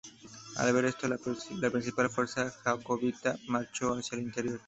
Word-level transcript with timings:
Al 0.57 0.73
ver 0.73 0.85
esto, 0.85 1.07
la 1.07 1.19
principal 1.69 2.09
fuerza 2.09 2.49
jacobita 2.49 3.37
marchó 3.49 3.93
hacia 3.93 4.15
el 4.17 4.23
interior. 4.23 4.59